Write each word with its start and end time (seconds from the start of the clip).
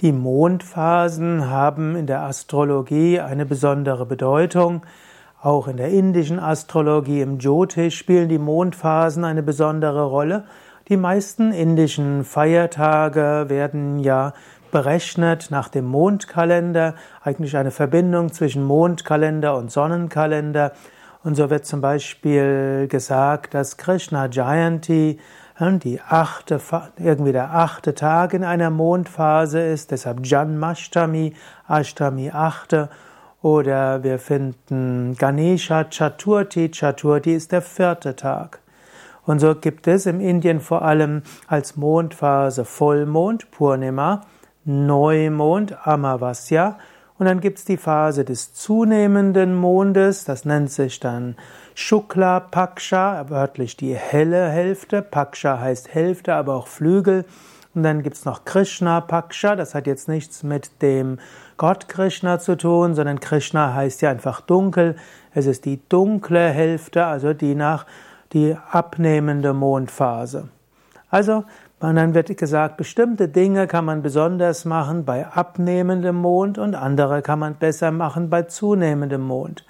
Die 0.00 0.12
Mondphasen 0.12 1.50
haben 1.50 1.94
in 1.94 2.06
der 2.06 2.22
Astrologie 2.22 3.20
eine 3.20 3.44
besondere 3.44 4.06
Bedeutung. 4.06 4.80
Auch 5.42 5.68
in 5.68 5.76
der 5.76 5.90
indischen 5.90 6.38
Astrologie 6.38 7.20
im 7.20 7.38
Jyotish 7.38 7.98
spielen 7.98 8.30
die 8.30 8.38
Mondphasen 8.38 9.24
eine 9.24 9.42
besondere 9.42 10.04
Rolle. 10.04 10.44
Die 10.88 10.96
meisten 10.96 11.52
indischen 11.52 12.24
Feiertage 12.24 13.44
werden 13.48 13.98
ja 13.98 14.32
berechnet 14.72 15.48
nach 15.50 15.68
dem 15.68 15.84
Mondkalender, 15.84 16.94
eigentlich 17.22 17.58
eine 17.58 17.70
Verbindung 17.70 18.32
zwischen 18.32 18.64
Mondkalender 18.64 19.54
und 19.54 19.70
Sonnenkalender. 19.70 20.72
Und 21.22 21.34
so 21.34 21.50
wird 21.50 21.66
zum 21.66 21.82
Beispiel 21.82 22.86
gesagt, 22.88 23.52
dass 23.52 23.76
Krishna 23.76 24.30
Jayanti 24.30 25.18
die 25.60 26.00
achte, 26.00 26.58
irgendwie 26.98 27.32
der 27.32 27.54
achte 27.54 27.94
Tag 27.94 28.32
in 28.32 28.44
einer 28.44 28.70
Mondphase 28.70 29.60
ist, 29.60 29.90
deshalb 29.90 30.24
Janmashtami, 30.24 31.34
Ashtami 31.68 32.30
achte. 32.32 32.88
Oder 33.42 34.02
wir 34.02 34.18
finden 34.18 35.16
Ganesha 35.18 35.84
Chaturthi, 35.84 36.70
Chaturthi 36.70 37.34
ist 37.34 37.52
der 37.52 37.62
vierte 37.62 38.16
Tag. 38.16 38.60
Und 39.26 39.38
so 39.38 39.54
gibt 39.54 39.86
es 39.86 40.06
im 40.06 40.20
Indien 40.20 40.60
vor 40.60 40.82
allem 40.82 41.22
als 41.46 41.76
Mondphase 41.76 42.64
Vollmond, 42.64 43.50
Purnima, 43.50 44.22
Neumond, 44.64 45.86
Amavasya 45.86 46.78
und 47.20 47.26
dann 47.26 47.42
gibt 47.42 47.58
es 47.58 47.66
die 47.66 47.76
Phase 47.76 48.24
des 48.24 48.54
zunehmenden 48.54 49.54
Mondes, 49.54 50.24
das 50.24 50.46
nennt 50.46 50.70
sich 50.70 51.00
dann 51.00 51.36
Shukla 51.74 52.40
Paksha, 52.40 53.28
wörtlich 53.28 53.76
die 53.76 53.94
helle 53.94 54.48
Hälfte. 54.48 55.02
Paksha 55.02 55.60
heißt 55.60 55.92
Hälfte, 55.92 56.34
aber 56.34 56.54
auch 56.54 56.66
Flügel. 56.66 57.26
Und 57.74 57.82
dann 57.82 58.02
gibt 58.02 58.16
es 58.16 58.24
noch 58.24 58.46
Krishna 58.46 59.02
Paksha, 59.02 59.54
das 59.54 59.74
hat 59.74 59.86
jetzt 59.86 60.08
nichts 60.08 60.42
mit 60.42 60.80
dem 60.80 61.18
Gott 61.58 61.90
Krishna 61.90 62.38
zu 62.38 62.56
tun, 62.56 62.94
sondern 62.94 63.20
Krishna 63.20 63.74
heißt 63.74 64.00
ja 64.00 64.08
einfach 64.08 64.40
dunkel. 64.40 64.96
Es 65.34 65.44
ist 65.44 65.66
die 65.66 65.78
dunkle 65.90 66.48
Hälfte, 66.48 67.04
also 67.04 67.34
die 67.34 67.54
nach 67.54 67.84
die 68.32 68.56
abnehmende 68.70 69.52
Mondphase. 69.52 70.48
Also 71.10 71.44
und 71.80 71.96
dann 71.96 72.14
wird 72.14 72.36
gesagt, 72.36 72.76
bestimmte 72.76 73.28
Dinge 73.28 73.66
kann 73.66 73.86
man 73.86 74.02
besonders 74.02 74.66
machen 74.66 75.06
bei 75.06 75.26
abnehmendem 75.26 76.16
Mond 76.16 76.58
und 76.58 76.74
andere 76.74 77.22
kann 77.22 77.38
man 77.38 77.54
besser 77.54 77.90
machen 77.90 78.28
bei 78.28 78.42
zunehmendem 78.42 79.22
Mond. 79.22 79.64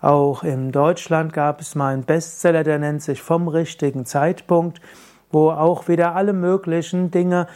Auch 0.00 0.42
in 0.42 0.72
Deutschland 0.72 1.34
gab 1.34 1.60
es 1.60 1.74
mal 1.74 1.92
einen 1.92 2.04
Bestseller, 2.04 2.64
der 2.64 2.78
nennt 2.78 3.02
sich 3.02 3.20
Vom 3.20 3.48
richtigen 3.48 4.06
Zeitpunkt, 4.06 4.80
wo 5.30 5.50
auch 5.50 5.88
wieder 5.88 6.16
alle 6.16 6.32
möglichen 6.32 7.10
Dinge 7.10 7.46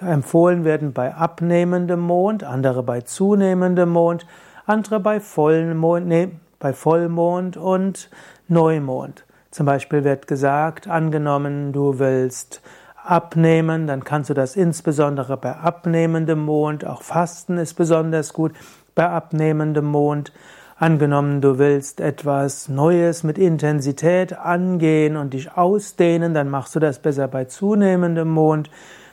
empfohlen 0.00 0.64
werden 0.64 0.94
bei 0.94 1.14
abnehmendem 1.14 2.00
Mond, 2.00 2.44
andere 2.44 2.82
bei 2.82 3.02
zunehmendem 3.02 3.90
Mond, 3.90 4.26
andere 4.64 5.00
bei 5.00 5.20
Vollmond, 5.20 6.06
nee, 6.06 6.30
bei 6.58 6.72
Vollmond 6.72 7.58
und 7.58 8.08
Neumond. 8.48 9.24
Zum 9.54 9.66
Beispiel 9.66 10.02
wird 10.02 10.26
gesagt, 10.26 10.88
angenommen, 10.88 11.72
du 11.72 12.00
willst 12.00 12.60
abnehmen, 13.04 13.86
dann 13.86 14.02
kannst 14.02 14.28
du 14.28 14.34
das 14.34 14.56
insbesondere 14.56 15.36
bei 15.36 15.54
abnehmendem 15.54 16.44
Mond, 16.44 16.84
auch 16.84 17.02
Fasten 17.02 17.56
ist 17.58 17.74
besonders 17.74 18.32
gut 18.32 18.50
bei 18.96 19.08
abnehmendem 19.08 19.84
Mond. 19.84 20.32
Angenommen, 20.76 21.40
du 21.40 21.56
willst 21.60 22.00
etwas 22.00 22.68
Neues 22.68 23.22
mit 23.22 23.38
Intensität 23.38 24.36
angehen 24.36 25.16
und 25.16 25.34
dich 25.34 25.56
ausdehnen, 25.56 26.34
dann 26.34 26.50
machst 26.50 26.74
du 26.74 26.80
das 26.80 26.98
besser 26.98 27.28
bei 27.28 27.44
zunehmendem 27.44 28.30
Mond. 28.30 28.70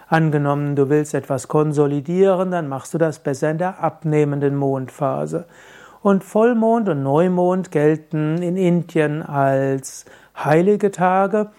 Angenommen, 0.07 0.75
du 0.75 0.89
willst 0.89 1.13
etwas 1.13 1.49
konsolidieren, 1.49 2.49
dann 2.49 2.67
machst 2.67 2.95
du 2.95 2.97
das 2.97 3.19
besser 3.19 3.51
in 3.51 3.59
der 3.59 3.83
abnehmenden 3.83 4.55
Mondphase. 4.55 5.45
Und 6.01 6.23
Vollmond 6.23 6.89
und 6.89 7.03
Neumond 7.03 7.69
gelten 7.69 8.41
in 8.41 8.57
Indien 8.57 9.21
als 9.21 10.05
heilige 10.35 10.89
Tage. 10.89 11.51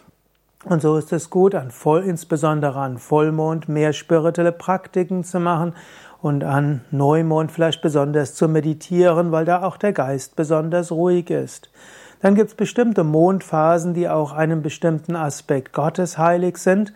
Und 0.65 0.83
so 0.83 0.97
ist 0.97 1.13
es 1.13 1.31
gut, 1.31 1.55
an 1.55 1.71
Voll, 1.71 2.03
insbesondere 2.03 2.81
an 2.81 2.99
Vollmond 2.99 3.69
mehr 3.69 3.93
spirituelle 3.93 4.51
Praktiken 4.51 5.23
zu 5.23 5.39
machen 5.39 5.75
und 6.21 6.43
an 6.43 6.81
Neumond 6.91 7.53
vielleicht 7.53 7.83
besonders 7.83 8.35
zu 8.35 8.49
meditieren, 8.49 9.31
weil 9.31 9.45
da 9.45 9.63
auch 9.63 9.77
der 9.77 9.93
Geist 9.93 10.35
besonders 10.35 10.91
ruhig 10.91 11.31
ist. 11.31 11.71
Dann 12.21 12.35
gibt 12.35 12.51
es 12.51 12.57
bestimmte 12.57 13.05
Mondphasen, 13.05 13.95
die 13.95 14.09
auch 14.09 14.33
einem 14.33 14.63
bestimmten 14.63 15.15
Aspekt 15.15 15.73
Gottes 15.73 16.19
heilig 16.19 16.59
sind. 16.59 16.93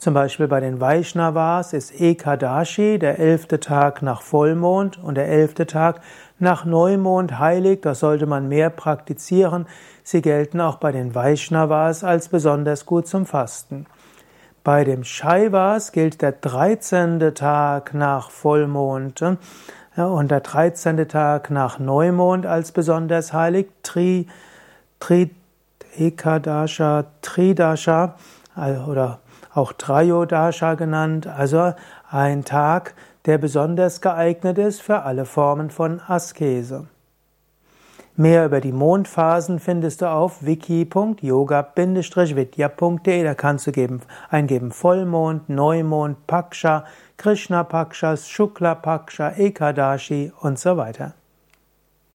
Zum 0.00 0.14
Beispiel 0.14 0.48
bei 0.48 0.60
den 0.60 0.80
Vaishnavas 0.80 1.74
ist 1.74 2.00
Ekadashi, 2.00 2.98
der 2.98 3.18
elfte 3.18 3.60
Tag 3.60 4.00
nach 4.00 4.22
Vollmond 4.22 4.96
und 4.96 5.16
der 5.16 5.28
elfte 5.28 5.66
Tag 5.66 6.00
nach 6.38 6.64
Neumond 6.64 7.38
heilig. 7.38 7.82
Das 7.82 8.00
sollte 8.00 8.24
man 8.24 8.48
mehr 8.48 8.70
praktizieren. 8.70 9.66
Sie 10.02 10.22
gelten 10.22 10.58
auch 10.62 10.76
bei 10.76 10.90
den 10.90 11.14
Vaishnavas 11.14 12.02
als 12.02 12.30
besonders 12.30 12.86
gut 12.86 13.08
zum 13.08 13.26
Fasten. 13.26 13.84
Bei 14.64 14.84
dem 14.84 15.04
Shaivas 15.04 15.92
gilt 15.92 16.22
der 16.22 16.32
13. 16.32 17.34
Tag 17.34 17.92
nach 17.92 18.30
Vollmond 18.30 19.20
und 19.96 20.30
der 20.30 20.40
13. 20.40 21.08
Tag 21.08 21.50
nach 21.50 21.78
Neumond 21.78 22.46
als 22.46 22.72
besonders 22.72 23.34
heilig. 23.34 23.68
Tri, 23.82 24.28
Tri, 24.98 25.30
Ekadasha, 25.94 27.04
Tridasha 27.20 28.14
oder 28.56 29.18
auch 29.54 29.72
Trayodasha 29.72 30.74
genannt, 30.74 31.26
also 31.26 31.72
ein 32.10 32.44
Tag, 32.44 32.94
der 33.26 33.38
besonders 33.38 34.00
geeignet 34.00 34.58
ist 34.58 34.82
für 34.82 35.02
alle 35.02 35.24
Formen 35.24 35.70
von 35.70 36.00
Askese. 36.06 36.86
Mehr 38.16 38.44
über 38.44 38.60
die 38.60 38.72
Mondphasen 38.72 39.60
findest 39.60 40.02
du 40.02 40.10
auf 40.10 40.44
wiki.yoga-vidya.de. 40.44 43.24
Da 43.24 43.34
kannst 43.34 43.66
du 43.66 43.72
geben, 43.72 44.02
eingeben 44.28 44.72
Vollmond, 44.72 45.48
Neumond, 45.48 46.26
Paksha, 46.26 46.84
Krishna 47.16 47.64
Pakshas, 47.64 48.28
Shukla 48.28 48.74
Paksha, 48.74 49.32
Ekadashi 49.38 50.32
und 50.40 50.58
so 50.58 50.76
weiter. 50.76 51.14